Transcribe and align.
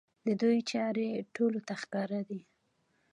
د 0.25 0.27
دوی 0.41 0.59
چارې 0.71 1.07
ټولو 1.35 1.59
ته 1.67 1.73
ښکاره 1.81 2.19
دي. 2.29 2.41